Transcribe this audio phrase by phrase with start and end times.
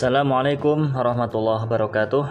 [0.00, 2.24] Assalamualaikum warahmatullahi wabarakatuh.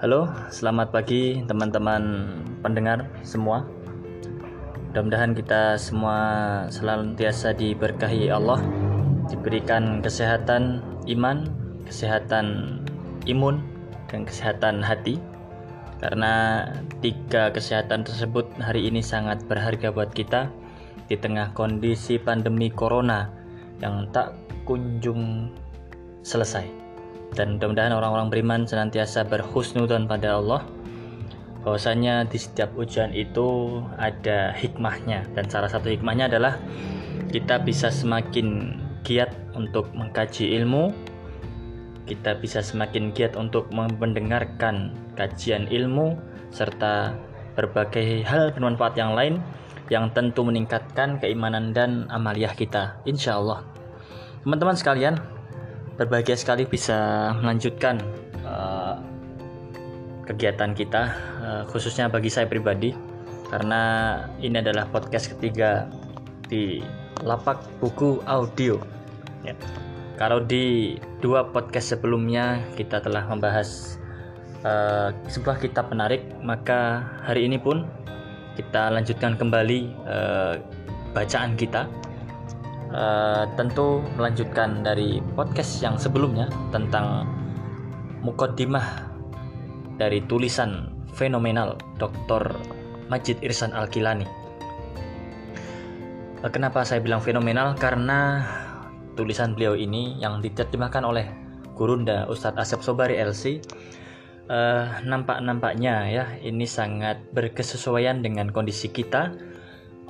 [0.00, 2.32] Halo, selamat pagi teman-teman
[2.64, 3.68] pendengar semua.
[4.88, 6.16] Mudah-mudahan kita semua
[6.72, 8.56] senantiasa diberkahi Allah,
[9.28, 10.80] diberikan kesehatan
[11.12, 11.44] iman,
[11.84, 12.80] kesehatan
[13.28, 13.60] imun,
[14.08, 15.20] dan kesehatan hati.
[16.00, 16.64] Karena
[17.04, 20.48] tiga kesehatan tersebut hari ini sangat berharga buat kita
[21.04, 23.28] di tengah kondisi pandemi corona
[23.84, 24.32] yang tak
[24.64, 25.52] kunjung
[26.22, 26.66] selesai.
[27.36, 30.66] Dan mudah-mudahan orang-orang beriman senantiasa berhusnudon pada Allah
[31.62, 35.28] bahwasanya di setiap ujian itu ada hikmahnya.
[35.36, 36.58] Dan salah satu hikmahnya adalah
[37.30, 38.74] kita bisa semakin
[39.06, 40.90] giat untuk mengkaji ilmu
[42.10, 46.18] kita bisa semakin giat untuk mendengarkan kajian ilmu
[46.50, 47.14] serta
[47.54, 49.38] berbagai hal bermanfaat yang lain
[49.94, 52.98] yang tentu meningkatkan keimanan dan amaliyah kita.
[53.06, 53.62] Insya Allah.
[54.42, 55.14] Teman-teman sekalian
[56.00, 56.96] berbahagia sekali bisa
[57.44, 58.00] melanjutkan
[58.40, 58.96] uh,
[60.24, 61.12] kegiatan kita
[61.44, 62.96] uh, khususnya bagi saya pribadi
[63.52, 63.82] karena
[64.40, 65.92] ini adalah podcast ketiga
[66.48, 66.80] di
[67.20, 68.80] lapak buku audio
[69.44, 69.52] ya.
[70.16, 74.00] kalau di dua podcast sebelumnya kita telah membahas
[74.64, 77.84] uh, sebuah kitab menarik maka hari ini pun
[78.56, 80.56] kita lanjutkan kembali uh,
[81.12, 81.84] bacaan kita
[82.94, 87.26] uh, tentu melanjutkan dari podcast yang sebelumnya tentang
[88.22, 89.10] mukodimah
[89.96, 92.54] dari tulisan fenomenal Dr.
[93.10, 94.26] Majid Irsan Al-Kilani.
[96.40, 97.74] Uh, kenapa saya bilang fenomenal?
[97.78, 98.44] Karena
[99.18, 101.26] tulisan beliau ini yang diterjemahkan oleh
[101.76, 103.60] Gurunda Ustadz Asep Sobari LC
[104.50, 109.32] uh, nampak-nampaknya ya ini sangat berkesesuaian dengan kondisi kita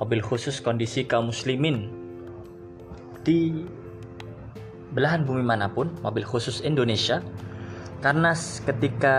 [0.01, 2.00] mobil khusus kondisi kaum muslimin
[3.23, 3.65] di
[4.91, 7.23] belahan bumi mana pun, mobil khusus Indonesia.
[8.01, 8.33] Karena
[8.65, 9.17] ketika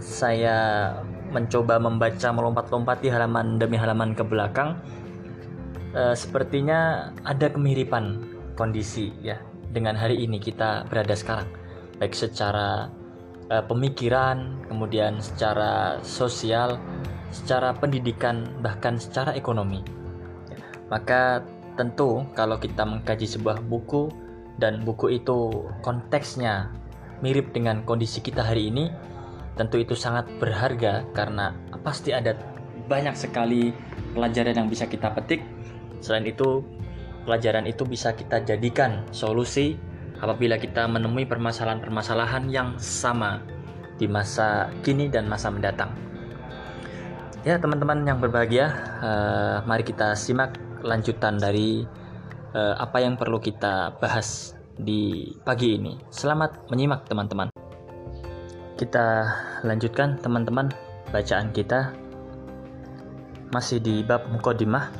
[0.00, 0.90] saya
[1.32, 4.80] mencoba membaca melompat-lompat di halaman demi halaman ke belakang,
[5.96, 8.20] eh, sepertinya ada kemiripan
[8.56, 9.40] kondisi ya
[9.72, 11.48] dengan hari ini kita berada sekarang,
[11.96, 12.92] baik secara
[13.48, 16.76] eh, pemikiran, kemudian secara sosial,
[17.32, 19.80] secara pendidikan, bahkan secara ekonomi.
[20.92, 21.40] Maka
[21.72, 24.12] Tentu, kalau kita mengkaji sebuah buku
[24.60, 26.68] dan buku itu konteksnya
[27.24, 28.92] mirip dengan kondisi kita hari ini,
[29.56, 32.36] tentu itu sangat berharga karena pasti ada
[32.90, 33.72] banyak sekali
[34.12, 35.40] pelajaran yang bisa kita petik.
[36.04, 36.60] Selain itu,
[37.24, 39.78] pelajaran itu bisa kita jadikan solusi
[40.20, 43.40] apabila kita menemui permasalahan-permasalahan yang sama
[43.96, 45.94] di masa kini dan masa mendatang.
[47.42, 48.70] Ya, teman-teman yang berbahagia,
[49.02, 51.86] uh, mari kita simak lanjutan dari
[52.54, 55.96] uh, apa yang perlu kita bahas di pagi ini.
[56.10, 57.48] Selamat menyimak teman-teman.
[58.76, 59.06] Kita
[59.62, 60.68] lanjutkan teman-teman
[61.14, 61.94] bacaan kita
[63.52, 64.90] masih di bab mukodimah.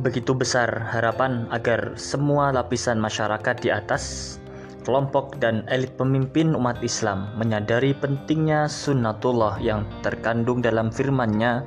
[0.00, 4.36] Begitu besar harapan agar semua lapisan masyarakat di atas
[4.82, 11.62] kelompok dan elit pemimpin umat Islam menyadari pentingnya sunnatullah yang terkandung dalam firman-Nya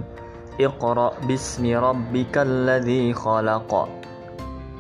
[0.56, 3.68] Iqra bismi rabbikal ladzi khalaq.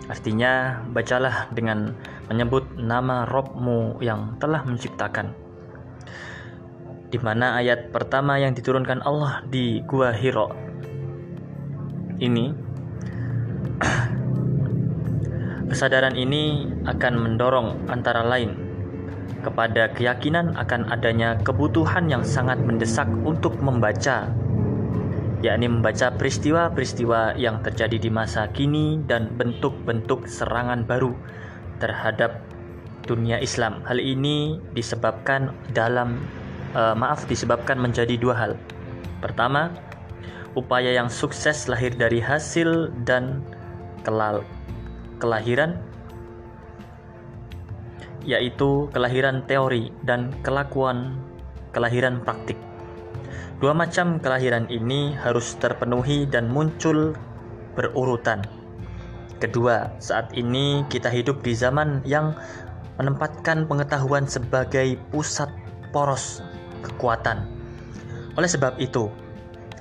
[0.07, 1.91] Artinya bacalah dengan
[2.31, 5.35] menyebut nama Robmu yang telah menciptakan.
[7.11, 10.65] Di mana ayat pertama yang diturunkan Allah di Gua Hiro
[12.19, 12.51] ini
[15.65, 18.53] Kesadaran ini akan mendorong antara lain
[19.41, 24.29] kepada keyakinan akan adanya kebutuhan yang sangat mendesak untuk membaca,
[25.41, 31.17] yakni membaca peristiwa-peristiwa yang terjadi di masa kini dan bentuk-bentuk serangan baru
[31.77, 32.41] terhadap
[33.05, 33.85] dunia Islam.
[33.85, 36.21] Hal ini disebabkan dalam
[36.73, 38.53] uh, maaf disebabkan menjadi dua hal.
[39.21, 39.73] Pertama,
[40.57, 43.45] upaya yang sukses lahir dari hasil dan
[44.01, 44.45] kelal
[45.25, 45.81] kelahiran
[48.25, 51.17] yaitu kelahiran teori dan kelakuan
[51.73, 52.57] kelahiran praktik.
[53.57, 57.17] Dua macam kelahiran ini harus terpenuhi dan muncul
[57.73, 58.45] berurutan.
[59.41, 62.37] Kedua, saat ini kita hidup di zaman yang
[63.01, 65.49] menempatkan pengetahuan sebagai pusat
[65.91, 66.41] poros
[66.85, 67.45] kekuatan.
[68.39, 69.11] Oleh sebab itu,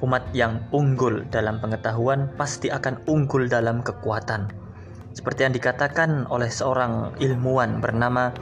[0.02, 4.63] umat yang unggul dalam pengetahuan pasti akan unggul dalam kekuatan
[5.14, 8.34] seperti yang dikatakan oleh seorang ilmuwan bernama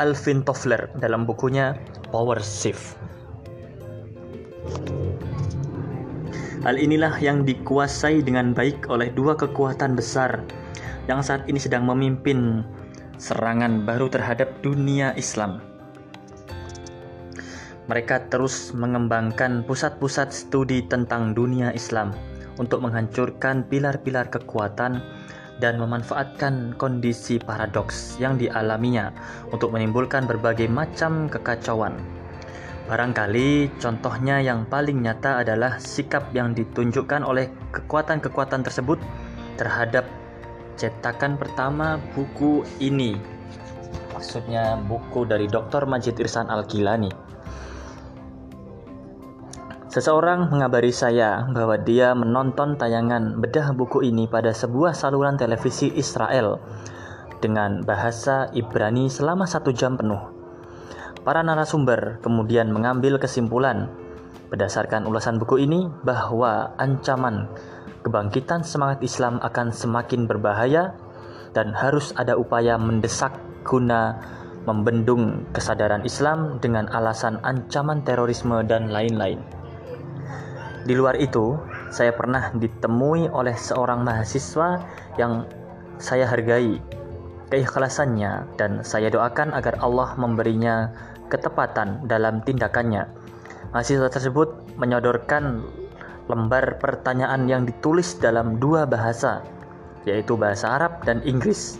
[0.00, 1.76] Alvin Toffler dalam bukunya
[2.08, 2.96] Power Shift.
[6.60, 10.44] Hal inilah yang dikuasai dengan baik oleh dua kekuatan besar
[11.08, 12.64] yang saat ini sedang memimpin
[13.16, 15.60] serangan baru terhadap dunia Islam.
[17.88, 22.12] Mereka terus mengembangkan pusat-pusat studi tentang dunia Islam
[22.60, 25.00] untuk menghancurkan pilar-pilar kekuatan
[25.60, 29.12] dan memanfaatkan kondisi paradoks yang dialaminya
[29.52, 32.00] untuk menimbulkan berbagai macam kekacauan.
[32.90, 38.98] Barangkali contohnya yang paling nyata adalah sikap yang ditunjukkan oleh kekuatan-kekuatan tersebut
[39.54, 40.08] terhadap
[40.74, 43.14] cetakan pertama buku ini.
[44.16, 45.86] Maksudnya buku dari Dr.
[45.86, 47.29] Majid Irsan Al-Gilani.
[49.90, 56.62] Seseorang mengabari saya bahwa dia menonton tayangan bedah buku ini pada sebuah saluran televisi Israel
[57.42, 60.30] dengan bahasa Ibrani selama satu jam penuh.
[61.26, 63.90] Para narasumber kemudian mengambil kesimpulan
[64.54, 67.50] berdasarkan ulasan buku ini bahwa ancaman
[68.06, 70.94] kebangkitan semangat Islam akan semakin berbahaya
[71.50, 73.34] dan harus ada upaya mendesak
[73.66, 74.22] guna
[74.70, 79.58] membendung kesadaran Islam dengan alasan ancaman terorisme dan lain-lain.
[80.80, 81.60] Di luar itu,
[81.92, 84.80] saya pernah ditemui oleh seorang mahasiswa
[85.20, 85.44] yang
[86.00, 86.80] saya hargai
[87.52, 90.88] keikhlasannya dan saya doakan agar Allah memberinya
[91.28, 93.04] ketepatan dalam tindakannya.
[93.76, 95.62] Mahasiswa tersebut menyodorkan
[96.30, 99.42] lembar pertanyaan yang ditulis dalam dua bahasa,
[100.08, 101.76] yaitu bahasa Arab dan Inggris,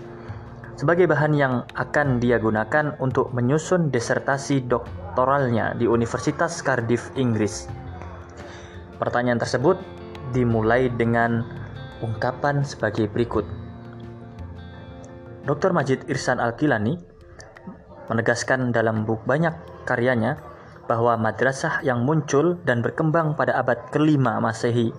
[0.75, 7.80] sebagai bahan yang akan dia gunakan untuk menyusun disertasi doktoralnya di Universitas Cardiff, Inggris.
[9.01, 9.81] Pertanyaan tersebut
[10.37, 11.43] dimulai dengan
[12.05, 13.49] ungkapan sebagai berikut.
[15.49, 15.73] Dr.
[15.73, 17.01] Majid Irsan Al-Kilani
[18.13, 19.57] menegaskan dalam buku banyak
[19.89, 20.37] karyanya
[20.85, 24.93] bahwa madrasah yang muncul dan berkembang pada abad kelima Masehi,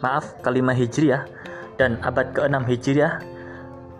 [0.00, 1.28] maaf kelima Hijriah
[1.76, 3.22] dan abad keenam Hijriah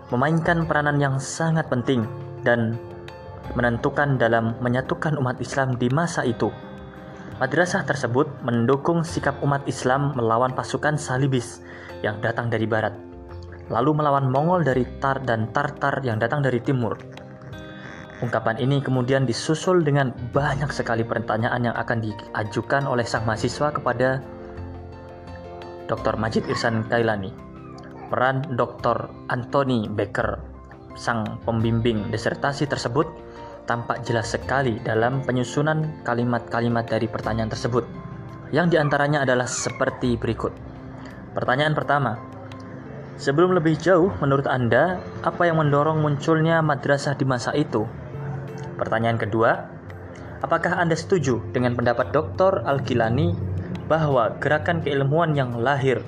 [0.08, 2.08] memainkan peranan yang sangat penting
[2.42, 2.80] dan
[3.52, 6.48] menentukan dalam menyatukan umat Islam di masa itu.
[7.38, 11.62] Madrasah tersebut mendukung sikap umat Islam melawan pasukan Salibis
[12.02, 13.08] yang datang dari barat
[13.68, 16.96] lalu melawan Mongol dari Tar dan Tartar yang datang dari timur.
[18.18, 24.18] Ungkapan ini kemudian disusul dengan banyak sekali pertanyaan yang akan diajukan oleh sang mahasiswa kepada
[25.86, 26.18] Dr.
[26.18, 27.30] Majid Irsan Kailani.
[28.08, 29.06] Peran Dr.
[29.28, 30.40] Anthony Becker,
[30.96, 33.06] sang pembimbing disertasi tersebut,
[33.68, 37.84] tampak jelas sekali dalam penyusunan kalimat-kalimat dari pertanyaan tersebut,
[38.48, 40.56] yang di antaranya adalah seperti berikut.
[41.36, 42.16] Pertanyaan pertama,
[43.18, 47.82] Sebelum lebih jauh, menurut Anda, apa yang mendorong munculnya madrasah di masa itu?
[48.78, 49.58] Pertanyaan kedua,
[50.38, 52.62] apakah Anda setuju dengan pendapat Dr.
[52.62, 53.34] Al-Gilani
[53.90, 55.98] bahwa gerakan keilmuan yang lahir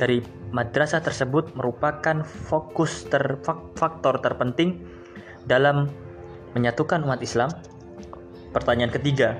[0.00, 3.36] dari madrasah tersebut merupakan fokus ter
[3.76, 4.88] faktor terpenting
[5.44, 5.92] dalam
[6.56, 7.50] menyatukan umat Islam?
[8.54, 9.36] Pertanyaan ketiga,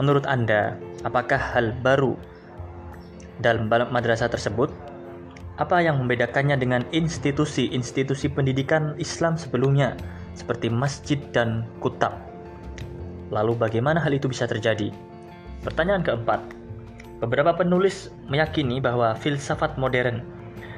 [0.00, 2.16] menurut Anda, apakah hal baru
[3.44, 4.72] dalam madrasah tersebut
[5.58, 9.98] apa yang membedakannya dengan institusi-institusi pendidikan Islam sebelumnya,
[10.38, 12.14] seperti masjid dan kutab?
[13.28, 14.94] Lalu, bagaimana hal itu bisa terjadi?
[15.66, 16.40] Pertanyaan keempat:
[17.18, 20.22] beberapa penulis meyakini bahwa filsafat modern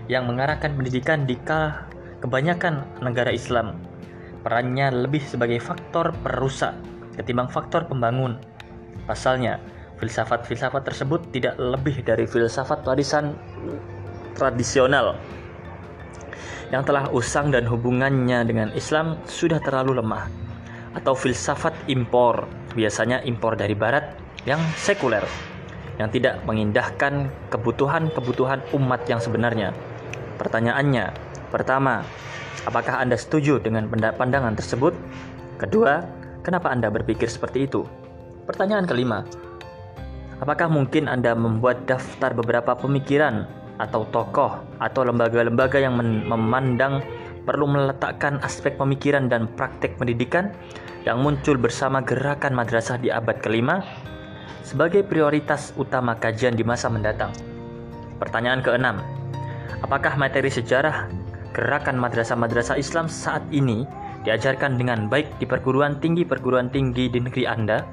[0.08, 1.38] yang mengarahkan pendidikan di
[2.18, 3.78] kebanyakan negara Islam
[4.40, 6.76] perannya lebih sebagai faktor perusak
[7.20, 8.40] ketimbang faktor pembangun.
[9.04, 9.60] Pasalnya,
[10.00, 13.36] filsafat-filsafat tersebut tidak lebih dari filsafat warisan
[14.32, 15.20] tradisional
[16.72, 20.30] yang telah usang dan hubungannya dengan Islam sudah terlalu lemah
[20.94, 24.16] atau filsafat impor biasanya impor dari barat
[24.46, 25.22] yang sekuler
[26.00, 29.76] yang tidak mengindahkan kebutuhan-kebutuhan umat yang sebenarnya.
[30.40, 31.12] Pertanyaannya,
[31.52, 32.00] pertama,
[32.68, 34.92] apakah Anda setuju dengan pandangan tersebut?
[35.60, 36.04] Kedua,
[36.44, 37.84] kenapa Anda berpikir seperti itu?
[38.48, 39.22] Pertanyaan kelima,
[40.42, 43.46] apakah mungkin Anda membuat daftar beberapa pemikiran
[43.80, 45.96] atau tokoh atau lembaga-lembaga yang
[46.28, 47.00] memandang
[47.48, 50.52] perlu meletakkan aspek pemikiran dan praktek pendidikan
[51.08, 53.80] yang muncul bersama gerakan madrasah di abad kelima
[54.60, 57.32] sebagai prioritas utama kajian di masa mendatang.
[58.20, 59.00] Pertanyaan keenam,
[59.80, 61.08] apakah materi sejarah
[61.60, 63.84] gerakan madrasah-madrasah Islam saat ini
[64.24, 67.84] diajarkan dengan baik di perguruan tinggi-perguruan tinggi di negeri Anda?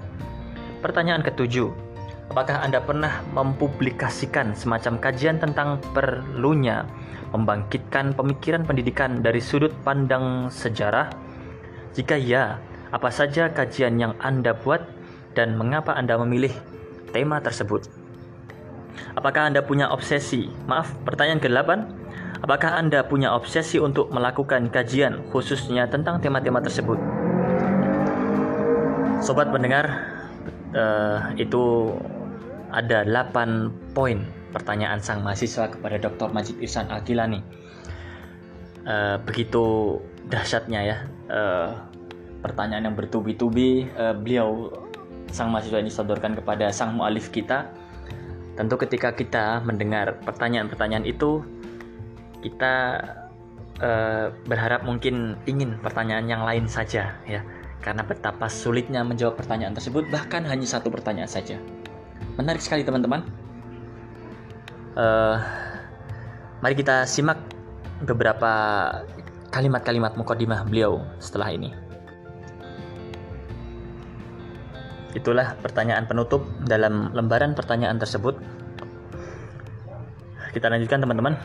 [0.79, 1.87] Pertanyaan ketujuh,
[2.27, 6.83] Apakah Anda pernah mempublikasikan semacam kajian tentang perlunya
[7.31, 11.07] membangkitkan pemikiran pendidikan dari sudut pandang sejarah?
[11.95, 12.59] Jika ya,
[12.91, 14.79] Apa saja kajian yang Anda buat
[15.35, 16.51] dan mengapa Anda memilih
[17.15, 17.87] tema tersebut?
[19.15, 20.51] Apakah Anda punya obsesi?
[20.67, 22.06] Maaf, pertanyaan ke-8.
[22.37, 27.01] Apakah Anda punya obsesi untuk melakukan kajian khususnya tentang tema-tema tersebut?
[29.25, 29.89] Sobat pendengar,
[30.77, 31.97] uh, itu
[32.69, 34.21] ada 8 poin
[34.53, 36.29] pertanyaan sang mahasiswa kepada Dr.
[36.29, 37.41] Majid Irsan Akilani.
[38.87, 39.97] Uh, begitu
[40.31, 41.75] dahsyatnya ya uh,
[42.39, 44.71] pertanyaan yang bertubi-tubi uh, beliau
[45.33, 47.73] sang mahasiswa ini sodorkan kepada sang mualif kita.
[48.55, 51.45] Tentu ketika kita mendengar pertanyaan-pertanyaan itu
[52.41, 53.01] kita
[53.81, 57.41] uh, berharap mungkin ingin pertanyaan yang lain saja ya.
[57.81, 61.61] Karena betapa sulitnya menjawab pertanyaan tersebut bahkan hanya satu pertanyaan saja.
[62.35, 63.23] Menarik sekali teman-teman.
[64.97, 65.37] Uh,
[66.61, 67.37] mari kita simak
[68.01, 68.49] beberapa
[69.53, 71.69] kalimat-kalimat mukodimah beliau setelah ini.
[75.17, 78.37] Itulah pertanyaan penutup dalam lembaran pertanyaan tersebut.
[80.53, 81.37] Kita lanjutkan teman-teman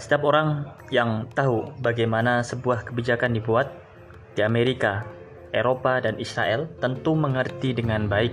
[0.00, 3.68] setiap orang yang tahu bagaimana sebuah kebijakan dibuat
[4.32, 5.04] di Amerika,
[5.52, 8.32] Eropa, dan Israel tentu mengerti dengan baik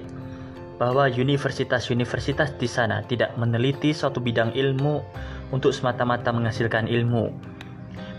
[0.80, 5.04] bahwa universitas-universitas di sana tidak meneliti suatu bidang ilmu
[5.52, 7.34] untuk semata-mata menghasilkan ilmu.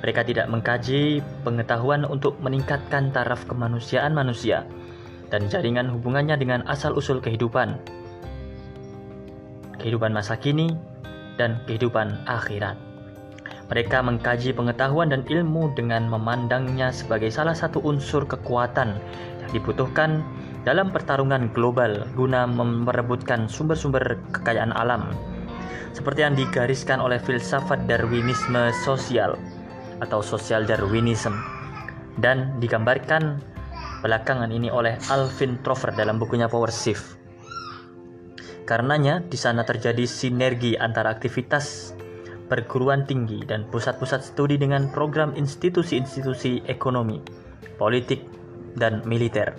[0.04, 4.68] Mereka tidak mengkaji pengetahuan untuk meningkatkan taraf kemanusiaan manusia
[5.32, 7.78] dan jaringan hubungannya dengan asal-usul kehidupan,
[9.80, 10.74] kehidupan masa kini,
[11.38, 12.87] dan kehidupan akhirat.
[13.68, 18.96] Mereka mengkaji pengetahuan dan ilmu dengan memandangnya sebagai salah satu unsur kekuatan
[19.44, 20.24] yang dibutuhkan
[20.64, 25.12] dalam pertarungan global guna merebutkan sumber-sumber kekayaan alam.
[25.92, 29.36] Seperti yang digariskan oleh filsafat Darwinisme sosial
[30.00, 31.36] atau social Darwinism
[32.24, 33.40] dan digambarkan
[34.00, 37.18] belakangan ini oleh Alvin Trover dalam bukunya Power Shift.
[38.68, 41.96] Karenanya di sana terjadi sinergi antara aktivitas
[42.48, 47.20] perguruan tinggi dan pusat-pusat studi dengan program institusi-institusi ekonomi,
[47.76, 48.24] politik,
[48.74, 49.52] dan militer.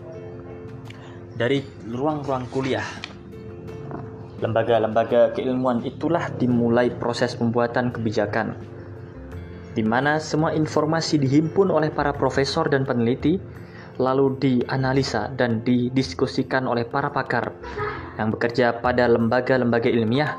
[1.38, 2.84] Dari ruang-ruang kuliah,
[4.43, 8.60] lembaga-lembaga keilmuan itulah dimulai proses pembuatan kebijakan,
[9.77, 13.39] di mana semua informasi dihimpun oleh para profesor dan peneliti,
[14.00, 17.51] lalu dianalisa dan didiskusikan oleh para pakar
[18.19, 20.36] yang bekerja pada lembaga-lembaga ilmiah,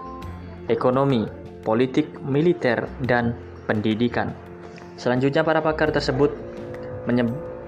[0.68, 3.36] ekonomi, politik, militer, dan
[3.68, 4.32] pendidikan.
[5.00, 6.32] Selanjutnya para pakar tersebut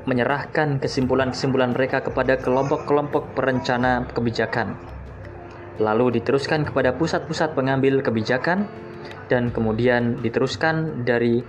[0.04, 4.76] menyerahkan kesimpulan-kesimpulan mereka kepada kelompok-kelompok perencana kebijakan.
[5.80, 8.68] Lalu diteruskan kepada pusat-pusat pengambil kebijakan
[9.32, 11.40] dan kemudian diteruskan dari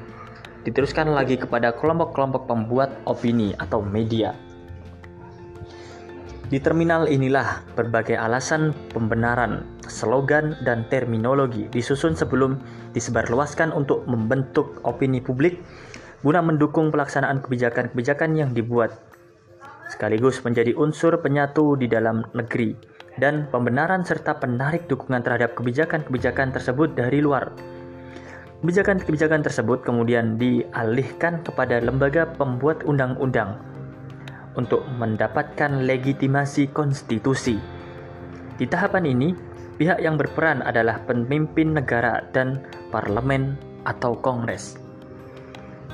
[0.64, 4.32] diteruskan lagi kepada kelompok-kelompok pembuat opini atau media.
[6.52, 12.60] Di terminal inilah berbagai alasan pembenaran, slogan, dan terminologi disusun sebelum
[12.92, 15.64] disebarluaskan untuk membentuk opini publik
[16.24, 18.96] guna mendukung pelaksanaan kebijakan-kebijakan yang dibuat,
[19.92, 22.76] sekaligus menjadi unsur penyatu di dalam negeri
[23.20, 27.52] dan pembenaran serta penarik dukungan terhadap kebijakan-kebijakan tersebut dari luar.
[28.64, 33.60] Kebijakan-kebijakan tersebut kemudian dialihkan kepada lembaga pembuat undang-undang
[34.56, 37.58] untuk mendapatkan legitimasi konstitusi.
[38.58, 39.30] Di tahapan ini,
[39.82, 42.62] pihak yang berperan adalah pemimpin negara dan
[42.94, 44.78] parlemen atau kongres.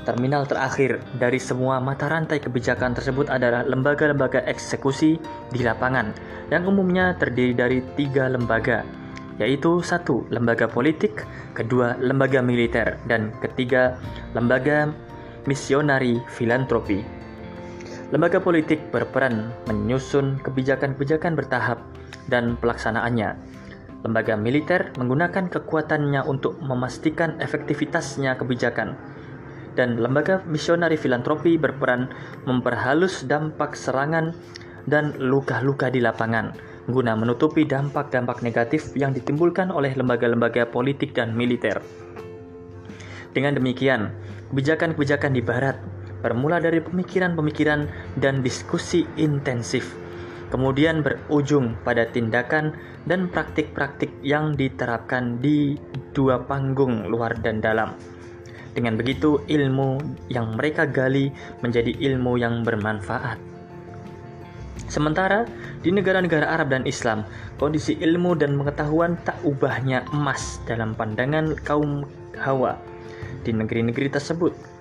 [0.07, 5.19] Terminal terakhir dari semua mata rantai kebijakan tersebut adalah lembaga-lembaga eksekusi
[5.51, 6.15] di lapangan
[6.49, 8.81] yang umumnya terdiri dari tiga lembaga,
[9.37, 13.99] yaitu satu lembaga politik, kedua lembaga militer, dan ketiga
[14.33, 14.89] lembaga
[15.45, 17.18] misionari filantropi.
[18.09, 21.77] Lembaga politik berperan menyusun kebijakan-kebijakan bertahap
[22.25, 23.37] dan pelaksanaannya.
[24.01, 28.97] Lembaga militer menggunakan kekuatannya untuk memastikan efektivitasnya kebijakan.
[29.77, 32.09] Dan lembaga misionari filantropi berperan
[32.49, 34.33] memperhalus dampak serangan
[34.89, 41.77] dan luka-luka di lapangan guna menutupi dampak-dampak negatif yang ditimbulkan oleh lembaga-lembaga politik dan militer.
[43.29, 44.09] Dengan demikian,
[44.49, 45.77] kebijakan-kebijakan di barat
[46.19, 47.87] bermula dari pemikiran-pemikiran
[48.19, 49.95] dan diskusi intensif,
[50.51, 52.75] kemudian berujung pada tindakan
[53.07, 55.79] dan praktik-praktik yang diterapkan di
[56.11, 57.95] dua panggung luar dan dalam.
[58.75, 59.97] Dengan begitu, ilmu
[60.29, 61.33] yang mereka gali
[61.65, 63.41] menjadi ilmu yang bermanfaat.
[64.89, 65.45] Sementara
[65.85, 67.21] di negara-negara Arab dan Islam,
[67.61, 72.05] kondisi ilmu dan pengetahuan tak ubahnya emas dalam pandangan kaum
[72.39, 72.79] Hawa
[73.43, 74.78] di negeri-negeri tersebut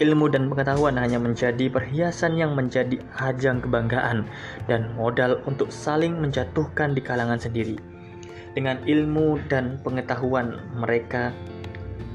[0.00, 4.28] ilmu dan pengetahuan hanya menjadi perhiasan yang menjadi ajang kebanggaan
[4.68, 7.80] dan modal untuk saling menjatuhkan di kalangan sendiri.
[8.56, 11.32] Dengan ilmu dan pengetahuan mereka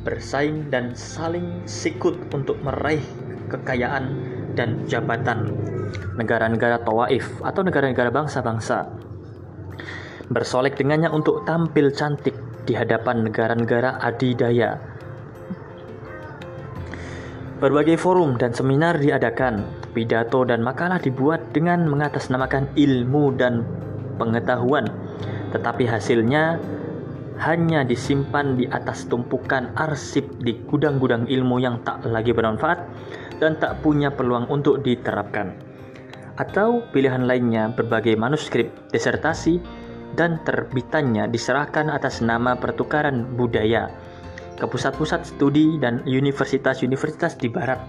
[0.02, 3.06] bersaing dan saling sikut untuk meraih
[3.54, 4.10] kekayaan
[4.58, 5.54] dan jabatan
[6.18, 8.90] negara-negara tawaif atau negara-negara bangsa-bangsa
[10.32, 12.34] bersolek dengannya untuk tampil cantik
[12.64, 14.80] di hadapan negara-negara adidaya
[17.62, 19.62] Berbagai forum dan seminar diadakan,
[19.94, 23.62] pidato dan makalah dibuat dengan mengatasnamakan ilmu dan
[24.18, 24.90] pengetahuan,
[25.54, 26.58] tetapi hasilnya
[27.38, 32.82] hanya disimpan di atas tumpukan arsip di gudang-gudang ilmu yang tak lagi bermanfaat
[33.38, 35.54] dan tak punya peluang untuk diterapkan.
[36.42, 39.62] Atau pilihan lainnya berbagai manuskrip, disertasi,
[40.18, 43.94] dan terbitannya diserahkan atas nama pertukaran budaya
[44.62, 47.82] ke pusat-pusat studi dan universitas-universitas di barat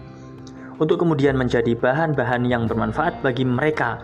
[0.81, 4.01] untuk kemudian menjadi bahan-bahan yang bermanfaat bagi mereka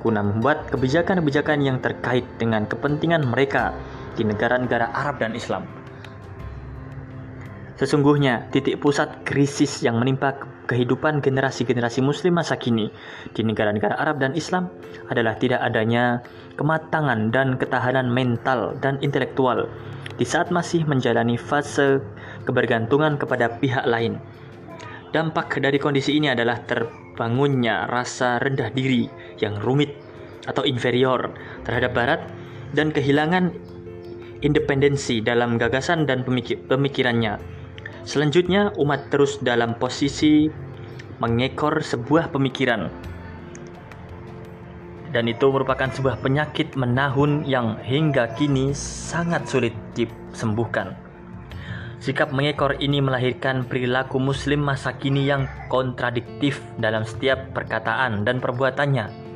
[0.00, 3.76] guna membuat kebijakan-kebijakan yang terkait dengan kepentingan mereka
[4.16, 5.68] di negara-negara Arab dan Islam.
[7.76, 10.36] Sesungguhnya, titik pusat krisis yang menimpa
[10.68, 12.92] kehidupan generasi-generasi muslim masa kini
[13.32, 14.68] di negara-negara Arab dan Islam
[15.08, 16.20] adalah tidak adanya
[16.60, 19.68] kematangan dan ketahanan mental dan intelektual
[20.20, 22.04] di saat masih menjalani fase
[22.44, 24.20] kebergantungan kepada pihak lain.
[25.16, 29.08] Dampak dari kondisi ini adalah terbangunnya rasa rendah diri
[29.40, 29.96] yang rumit
[30.44, 31.32] atau inferior
[31.64, 32.20] terhadap Barat
[32.76, 33.48] dan kehilangan
[34.44, 37.40] independensi dalam gagasan dan pemikir pemikirannya.
[38.04, 40.52] Selanjutnya, umat terus dalam posisi
[41.20, 42.92] mengekor sebuah pemikiran
[45.10, 50.94] dan itu merupakan sebuah penyakit menahun yang hingga kini sangat sulit disembuhkan.
[52.00, 59.28] Sikap mengekor ini melahirkan perilaku muslim masa kini yang kontradiktif dalam setiap perkataan dan perbuatannya.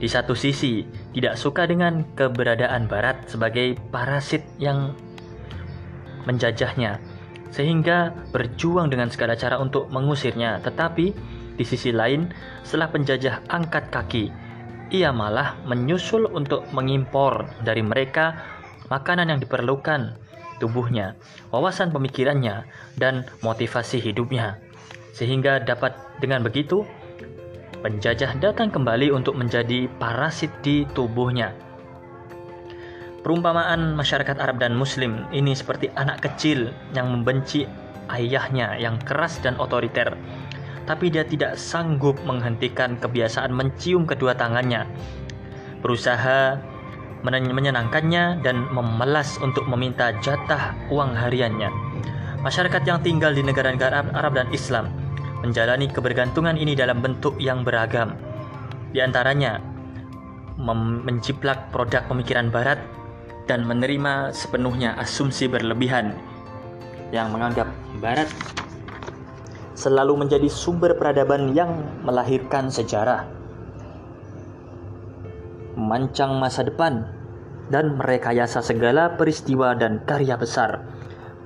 [0.00, 4.96] Di satu sisi, tidak suka dengan keberadaan barat sebagai parasit yang
[6.24, 6.96] menjajahnya,
[7.52, 10.64] sehingga berjuang dengan segala cara untuk mengusirnya.
[10.64, 11.06] Tetapi
[11.60, 12.32] di sisi lain,
[12.64, 14.24] setelah penjajah angkat kaki,
[14.92, 18.36] ia malah menyusul untuk mengimpor dari mereka
[18.92, 20.20] makanan yang diperlukan
[20.60, 22.68] tubuhnya, wawasan pemikirannya,
[23.00, 24.60] dan motivasi hidupnya.
[25.16, 26.84] Sehingga dapat dengan begitu,
[27.82, 31.50] penjajah datang kembali untuk menjadi parasit di tubuhnya.
[33.26, 37.66] Perumpamaan masyarakat Arab dan Muslim ini seperti anak kecil yang membenci
[38.10, 40.14] ayahnya yang keras dan otoriter
[40.84, 44.86] tapi dia tidak sanggup menghentikan kebiasaan mencium kedua tangannya.
[45.82, 46.58] Berusaha
[47.22, 51.70] menyenangkannya dan memelas untuk meminta jatah uang hariannya.
[52.42, 54.90] Masyarakat yang tinggal di negara-negara Arab dan Islam
[55.42, 58.14] menjalani kebergantungan ini dalam bentuk yang beragam.
[58.90, 59.62] Di antaranya,
[60.58, 62.78] menjiplak produk pemikiran barat
[63.50, 66.14] dan menerima sepenuhnya asumsi berlebihan
[67.10, 67.66] yang menganggap
[67.98, 68.30] barat
[69.82, 73.26] selalu menjadi sumber peradaban yang melahirkan sejarah,
[75.74, 77.10] memancang masa depan,
[77.66, 80.86] dan merekayasa segala peristiwa dan karya besar.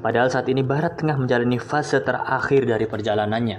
[0.05, 3.59] Padahal saat ini Barat tengah menjalani fase terakhir dari perjalanannya.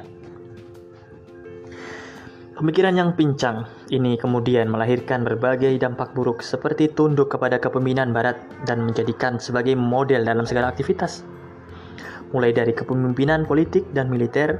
[2.57, 8.81] Pemikiran yang pincang ini kemudian melahirkan berbagai dampak buruk seperti tunduk kepada kepemimpinan Barat dan
[8.81, 11.21] menjadikan sebagai model dalam segala aktivitas
[12.31, 14.59] mulai dari kepemimpinan politik dan militer,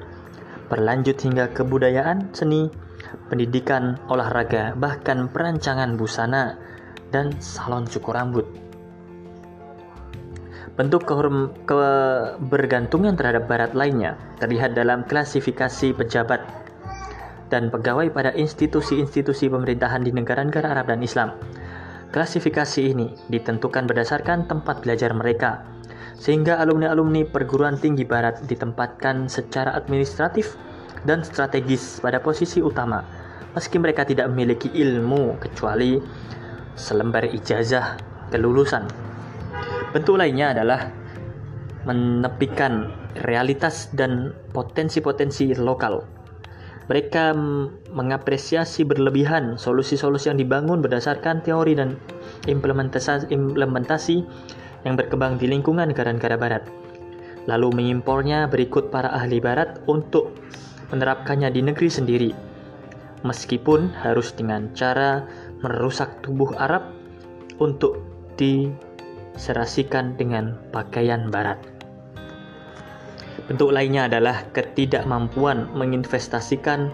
[0.68, 2.72] berlanjut hingga kebudayaan, seni,
[3.32, 6.60] pendidikan, olahraga, bahkan perancangan busana
[7.12, 8.48] dan salon cukur rambut.
[10.78, 16.46] Bentuk kebergantungan terhadap barat lainnya terlihat dalam klasifikasi pejabat
[17.50, 21.34] dan pegawai pada institusi-institusi pemerintahan di negara-negara Arab dan Islam.
[22.14, 25.66] Klasifikasi ini ditentukan berdasarkan tempat belajar mereka,
[26.18, 30.58] sehingga alumni-alumni perguruan tinggi barat ditempatkan secara administratif
[31.06, 33.06] dan strategis pada posisi utama
[33.58, 35.98] meski mereka tidak memiliki ilmu kecuali
[36.78, 37.98] selembar ijazah
[38.30, 38.86] kelulusan.
[39.90, 40.94] Bentuk lainnya adalah
[41.90, 42.94] menepikan
[43.26, 46.06] realitas dan potensi-potensi lokal.
[46.88, 47.34] Mereka
[47.92, 52.00] mengapresiasi berlebihan solusi-solusi yang dibangun berdasarkan teori dan
[52.46, 54.24] implementasi,
[54.88, 56.64] yang berkembang di lingkungan negara-negara barat,
[57.44, 60.32] lalu mengimpornya berikut para ahli barat untuk
[60.96, 62.32] menerapkannya di negeri sendiri,
[63.28, 65.28] meskipun harus dengan cara
[65.60, 66.96] merusak tubuh Arab
[67.60, 68.00] untuk
[68.40, 71.60] diserasikan dengan pakaian barat.
[73.52, 76.92] Bentuk lainnya adalah ketidakmampuan menginvestasikan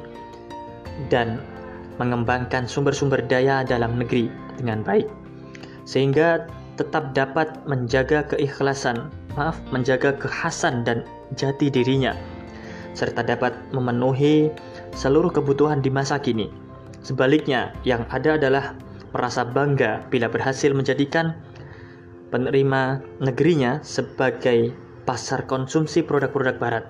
[1.14, 1.42] dan
[2.02, 5.10] mengembangkan sumber-sumber daya dalam negeri dengan baik,
[5.86, 11.06] sehingga tetap dapat menjaga keikhlasan, maaf, menjaga kekhasan dan
[11.38, 12.18] jati dirinya,
[12.98, 14.50] serta dapat memenuhi
[14.98, 16.50] seluruh kebutuhan di masa kini.
[17.04, 18.74] Sebaliknya, yang ada adalah
[19.12, 21.38] merasa bangga bila berhasil menjadikan
[22.34, 24.74] penerima negerinya sebagai
[25.06, 26.86] pasar konsumsi produk-produk barat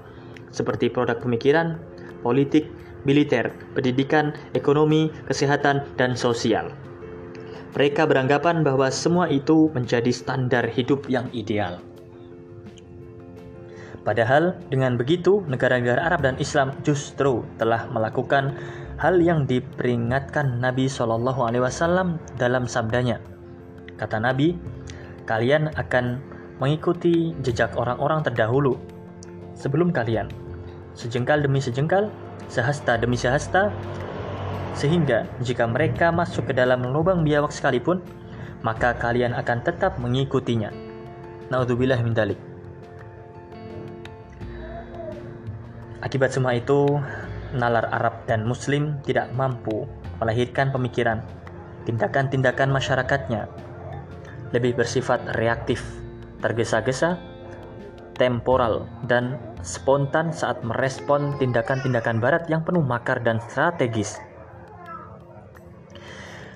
[0.53, 1.81] seperti produk pemikiran,
[2.21, 2.69] politik,
[3.03, 6.71] militer, pendidikan, ekonomi, kesehatan, dan sosial.
[7.73, 11.81] Mereka beranggapan bahwa semua itu menjadi standar hidup yang ideal.
[14.03, 18.53] Padahal dengan begitu negara-negara Arab dan Islam justru telah melakukan
[18.99, 23.17] hal yang diperingatkan Nabi Shallallahu Alaihi Wasallam dalam sabdanya.
[23.95, 24.59] Kata Nabi,
[25.23, 26.19] kalian akan
[26.59, 28.75] mengikuti jejak orang-orang terdahulu
[29.55, 30.27] sebelum kalian,
[30.93, 32.11] sejengkal demi sejengkal,
[32.51, 33.71] sehasta demi sehasta,
[34.73, 38.01] sehingga jika mereka masuk ke dalam lubang biawak sekalipun,
[38.65, 40.73] maka kalian akan tetap mengikutinya.
[41.51, 42.39] Naudzubillah min dalik.
[46.03, 46.99] Akibat semua itu,
[47.55, 49.87] nalar Arab dan Muslim tidak mampu
[50.19, 51.23] melahirkan pemikiran,
[51.87, 53.47] tindakan-tindakan masyarakatnya
[54.53, 55.81] lebih bersifat reaktif,
[56.43, 57.17] tergesa-gesa,
[58.15, 64.21] temporal, dan spontan saat merespon tindakan-tindakan Barat yang penuh makar dan strategis.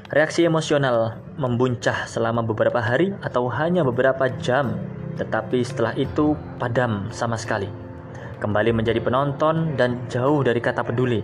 [0.07, 4.79] Reaksi emosional membuncah selama beberapa hari atau hanya beberapa jam,
[5.19, 7.67] tetapi setelah itu padam sama sekali.
[8.39, 11.19] Kembali menjadi penonton dan jauh dari kata peduli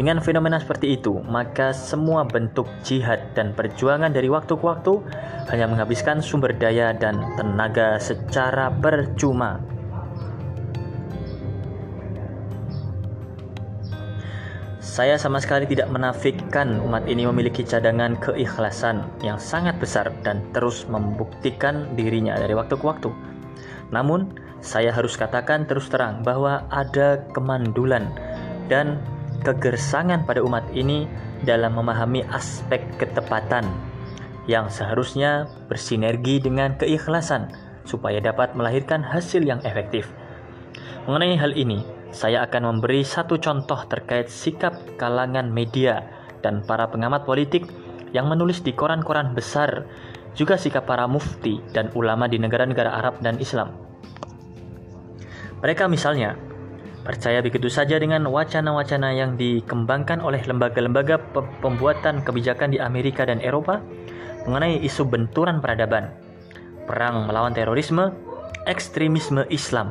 [0.00, 5.04] dengan fenomena seperti itu, maka semua bentuk jihad dan perjuangan dari waktu ke waktu
[5.52, 9.60] hanya menghabiskan sumber daya dan tenaga secara percuma.
[14.82, 20.90] Saya sama sekali tidak menafikan umat ini memiliki cadangan keikhlasan yang sangat besar dan terus
[20.90, 23.14] membuktikan dirinya dari waktu ke waktu.
[23.94, 28.10] Namun, saya harus katakan terus terang bahwa ada kemandulan
[28.66, 28.98] dan
[29.46, 31.06] kegersangan pada umat ini
[31.46, 33.62] dalam memahami aspek ketepatan
[34.50, 37.54] yang seharusnya bersinergi dengan keikhlasan
[37.86, 40.10] supaya dapat melahirkan hasil yang efektif.
[41.06, 46.04] Mengenai hal ini, saya akan memberi satu contoh terkait sikap kalangan media
[46.44, 47.66] dan para pengamat politik
[48.12, 49.88] yang menulis di koran-koran besar,
[50.36, 53.72] juga sikap para mufti dan ulama di negara-negara Arab dan Islam.
[55.64, 56.36] Mereka misalnya
[57.02, 61.18] Percaya begitu saja dengan wacana-wacana yang dikembangkan oleh lembaga-lembaga
[61.58, 63.82] pembuatan kebijakan di Amerika dan Eropa
[64.46, 66.14] mengenai isu benturan peradaban,
[66.86, 68.14] perang melawan terorisme,
[68.70, 69.90] ekstremisme Islam,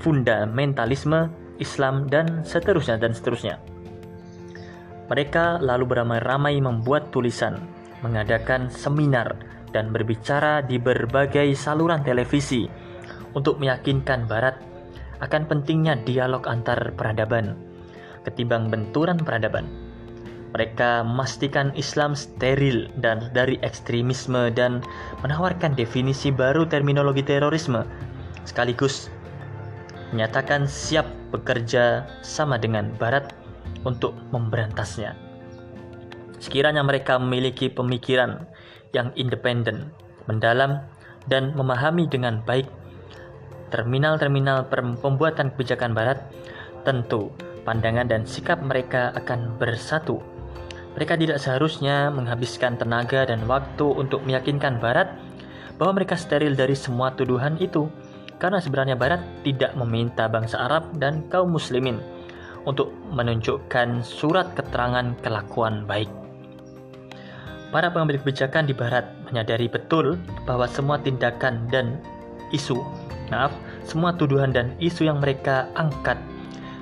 [0.00, 3.56] fundamentalisme Islam, dan seterusnya dan seterusnya.
[5.06, 7.62] Mereka lalu beramai-ramai membuat tulisan,
[8.02, 9.38] mengadakan seminar,
[9.70, 12.66] dan berbicara di berbagai saluran televisi
[13.36, 14.58] untuk meyakinkan Barat
[15.20, 17.66] akan pentingnya dialog antar peradaban
[18.26, 19.70] ketimbang benturan peradaban.
[20.50, 24.82] Mereka memastikan Islam steril dan dari ekstremisme dan
[25.22, 27.86] menawarkan definisi baru terminologi terorisme
[28.42, 29.10] sekaligus
[30.10, 33.34] menyatakan siap bekerja sama dengan Barat
[33.82, 35.14] untuk memberantasnya.
[36.38, 38.44] Sekiranya mereka memiliki pemikiran
[38.92, 39.90] yang independen,
[40.30, 40.84] mendalam,
[41.26, 42.70] dan memahami dengan baik
[43.74, 44.70] terminal-terminal
[45.02, 46.22] pembuatan kebijakan Barat,
[46.86, 47.34] tentu
[47.66, 50.22] pandangan dan sikap mereka akan bersatu.
[50.94, 55.12] Mereka tidak seharusnya menghabiskan tenaga dan waktu untuk meyakinkan Barat
[55.76, 57.90] bahwa mereka steril dari semua tuduhan itu,
[58.36, 62.00] karena sebenarnya Barat tidak meminta bangsa Arab dan kaum Muslimin
[62.66, 66.10] untuk menunjukkan surat keterangan kelakuan baik.
[67.70, 71.98] Para pengambil kebijakan di Barat menyadari betul bahwa semua tindakan dan
[72.54, 72.78] isu
[73.26, 73.50] Maaf,
[73.82, 76.14] semua tuduhan dan isu yang mereka angkat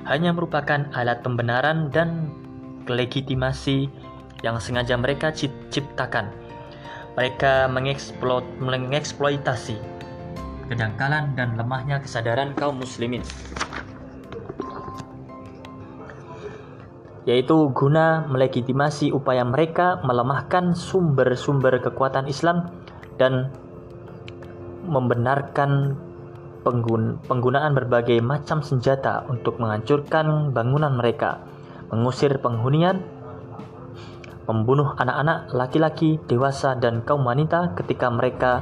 [0.05, 2.29] hanya merupakan alat pembenaran dan
[2.85, 3.89] legitimasi
[4.45, 5.33] yang sengaja mereka
[5.73, 6.29] ciptakan.
[7.17, 7.65] Mereka
[8.61, 9.94] mengeksploitasi
[10.67, 13.21] kedangkalan dan lemahnya kesadaran kaum muslimin.
[17.25, 22.69] yaitu guna melegitimasi upaya mereka melemahkan sumber-sumber kekuatan Islam
[23.17, 23.49] dan
[24.85, 25.97] membenarkan
[26.61, 31.41] penggun penggunaan berbagai macam senjata untuk menghancurkan bangunan mereka,
[31.89, 33.01] mengusir penghunian,
[34.45, 38.61] membunuh anak-anak, laki-laki, dewasa, dan kaum wanita ketika mereka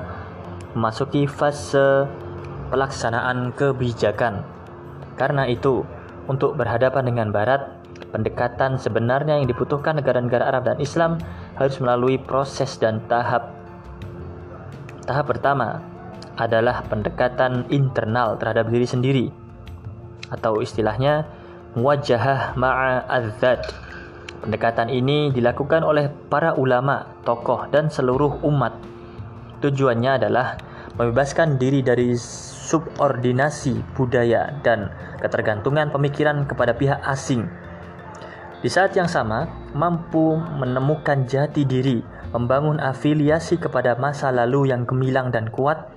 [0.73, 2.09] memasuki fase
[2.73, 4.45] pelaksanaan kebijakan.
[5.13, 5.85] Karena itu,
[6.25, 11.21] untuk berhadapan dengan Barat, pendekatan sebenarnya yang dibutuhkan negara-negara Arab dan Islam
[11.57, 13.53] harus melalui proses dan tahap.
[15.05, 15.81] Tahap pertama
[16.37, 19.25] adalah pendekatan internal terhadap diri sendiri
[20.33, 21.29] atau istilahnya
[21.77, 23.05] muwajahah ma'a.
[24.43, 28.75] Pendekatan ini dilakukan oleh para ulama, tokoh, dan seluruh umat.
[29.63, 30.59] Tujuannya adalah
[30.99, 34.91] membebaskan diri dari subordinasi budaya dan
[35.23, 37.47] ketergantungan pemikiran kepada pihak asing.
[38.59, 42.03] Di saat yang sama, mampu menemukan jati diri,
[42.35, 45.87] membangun afiliasi kepada masa lalu yang gemilang dan kuat,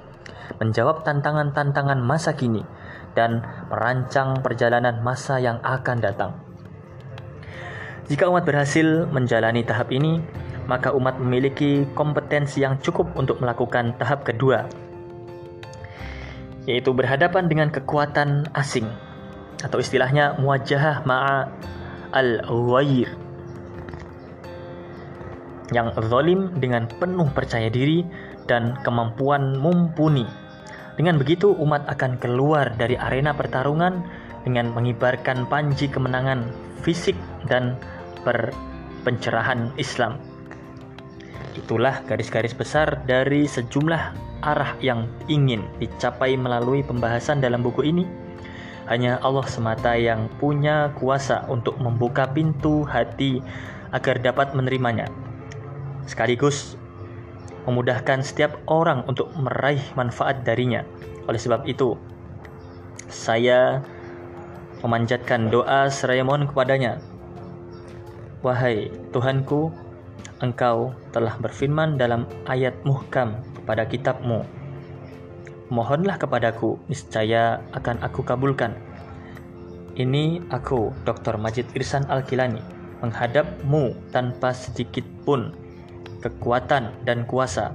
[0.62, 2.62] menjawab tantangan-tantangan masa kini,
[3.18, 6.38] dan merancang perjalanan masa yang akan datang.
[8.06, 10.22] Jika umat berhasil menjalani tahap ini,
[10.66, 14.66] maka umat memiliki kompetensi yang cukup untuk melakukan tahap kedua,
[16.66, 18.86] yaitu berhadapan dengan kekuatan asing
[19.62, 21.48] atau istilahnya muwajahah ma'a
[22.12, 23.10] al-ghair
[25.74, 28.06] yang zalim dengan penuh percaya diri
[28.46, 30.46] dan kemampuan mumpuni
[30.96, 34.00] dengan begitu, umat akan keluar dari arena pertarungan
[34.48, 36.48] dengan mengibarkan panji kemenangan
[36.80, 37.76] fisik dan
[39.04, 40.16] pencerahan Islam.
[41.56, 44.02] Itulah garis-garis besar dari sejumlah
[44.44, 48.04] arah yang ingin dicapai melalui pembahasan dalam buku ini.
[48.86, 53.42] Hanya Allah semata yang punya kuasa untuk membuka pintu hati
[53.90, 55.10] agar dapat menerimanya.
[56.06, 56.78] Sekaligus
[57.66, 60.86] memudahkan setiap orang untuk meraih manfaat darinya.
[61.26, 61.98] Oleh sebab itu,
[63.10, 63.82] saya
[64.86, 67.02] memanjatkan doa seraya mohon kepadanya.
[68.46, 69.74] Wahai Tuhanku,
[70.44, 74.44] Engkau telah berfirman dalam ayat muhkam pada kitabmu.
[75.72, 78.76] Mohonlah kepadaku, niscaya akan aku kabulkan.
[79.96, 81.40] Ini aku, Dr.
[81.40, 82.60] Majid Irsan Al-Kilani,
[83.00, 85.56] menghadapmu tanpa sedikit pun
[86.20, 87.72] kekuatan dan kuasa.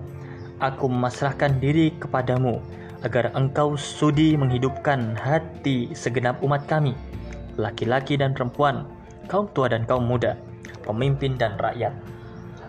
[0.62, 2.62] Aku memasrahkan diri kepadamu
[3.02, 6.94] agar engkau sudi menghidupkan hati segenap umat kami,
[7.58, 8.86] laki-laki dan perempuan,
[9.26, 10.38] kaum tua dan kaum muda,
[10.86, 12.11] pemimpin dan rakyat.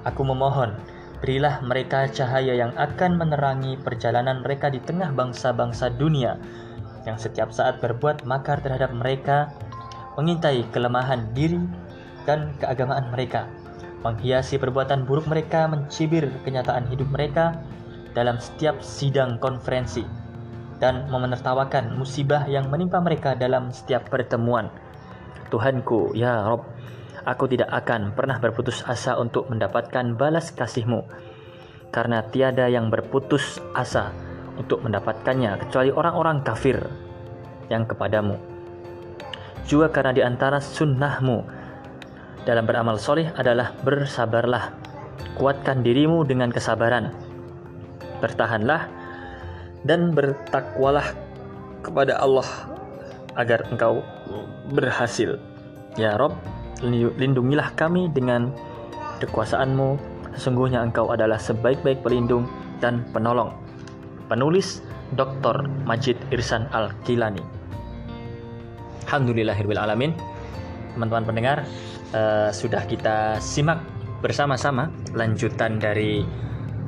[0.09, 0.75] Aku memohon,
[1.23, 6.39] berilah mereka cahaya yang akan menerangi perjalanan mereka di tengah bangsa-bangsa dunia
[7.07, 9.51] yang setiap saat berbuat makar terhadap mereka,
[10.19, 11.59] mengintai kelemahan diri
[12.27, 13.51] dan keagamaan mereka
[14.03, 17.63] menghiasi perbuatan buruk mereka, mencibir kenyataan hidup mereka
[18.13, 20.05] dalam setiap sidang konferensi,
[20.83, 24.69] dan memenertawakan musibah yang menimpa mereka dalam setiap pertemuan.
[25.49, 26.67] Tuhanku, ya Rob,
[27.25, 31.07] aku tidak akan pernah berputus asa untuk mendapatkan balas kasihmu,
[31.95, 34.11] karena tiada yang berputus asa
[34.59, 36.79] untuk mendapatkannya kecuali orang-orang kafir
[37.73, 38.37] yang kepadamu.
[39.65, 41.47] Juga karena di antara sunnahmu
[42.43, 44.75] dalam beramal soleh adalah bersabarlah.
[45.33, 47.15] Kuatkan dirimu dengan kesabaran.
[48.21, 48.91] Bertahanlah
[49.87, 51.15] dan bertakwalah
[51.81, 52.45] kepada Allah
[53.39, 54.05] agar engkau
[54.77, 55.41] berhasil.
[55.97, 56.37] Ya Rob,
[56.91, 58.53] lindungilah kami dengan
[59.23, 60.13] kekuasaanmu.
[60.37, 62.49] Sesungguhnya engkau adalah sebaik-baik pelindung
[62.81, 63.53] dan penolong.
[64.27, 64.81] Penulis
[65.13, 65.69] Dr.
[65.85, 67.45] Majid Irsan Al-Kilani.
[69.07, 70.17] Alhamdulillahirrahmanirrahim.
[70.97, 71.59] Teman-teman pendengar,
[72.17, 73.85] uh, sudah kita simak
[74.25, 76.25] bersama-sama lanjutan dari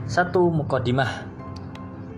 [0.06, 1.26] satu mukodimah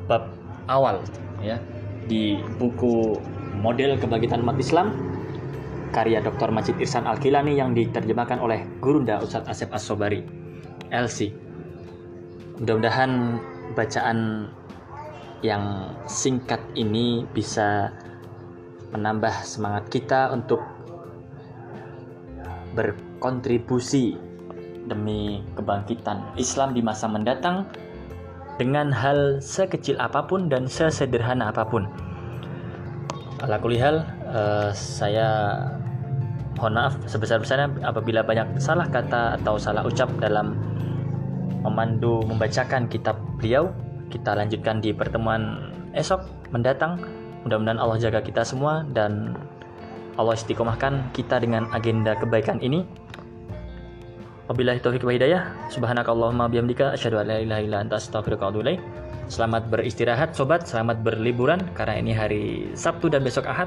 [0.07, 0.31] bab
[0.67, 1.03] awal
[1.43, 1.59] ya
[2.07, 3.19] di buku
[3.59, 4.95] model kebangkitan umat Islam
[5.97, 6.53] karya Dr.
[6.53, 10.21] Majid Irsan Al-Kilani yang diterjemahkan oleh Gurunda Ustadz Asep As-Sobari
[10.93, 11.33] LC
[12.61, 13.41] mudah-mudahan
[13.73, 14.49] bacaan
[15.45, 17.93] yang singkat ini bisa
[18.97, 20.61] menambah semangat kita untuk
[22.73, 24.17] berkontribusi
[24.89, 27.67] demi kebangkitan Islam di masa mendatang
[28.57, 31.85] dengan hal sekecil apa pun dan sesederhana apa pun.
[33.45, 35.29] Ala uh, saya
[36.57, 40.57] mohon maaf sebesar-besarnya apabila banyak salah kata atau salah ucap dalam
[41.62, 43.71] memandu membacakan kitab beliau.
[44.07, 47.03] Kita lanjutkan di pertemuan esok mendatang.
[47.45, 49.37] Mudah-mudahan Allah jaga kita semua dan
[50.16, 52.87] Allah istiqomahkan kita dengan agenda kebaikan ini.
[54.47, 55.42] Wabillahi taufiq wa hidayah.
[55.75, 57.83] Subhanakallahumma bihamdika asyhadu an la ilaha illa
[59.27, 62.45] Selamat beristirahat sobat, selamat berliburan karena ini hari
[62.79, 63.66] Sabtu dan besok Ahad.